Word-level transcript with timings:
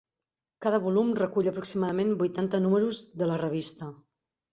Cada 0.65 0.77
volum 0.85 1.11
recull 1.19 1.49
aproximadament 1.51 2.13
vuitanta 2.21 2.61
números 2.63 3.03
de 3.23 3.29
la 3.33 3.37
revista. 3.43 3.91